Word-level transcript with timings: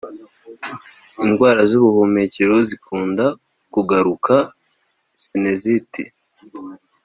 Indwara 1.25 1.61
z’ubuhumekero 1.69 2.55
zikunda 2.67 3.25
kugaruka 3.73 4.35
(sinizite 5.23 6.03